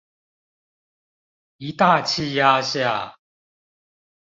[1.57, 3.19] 一大氣壓下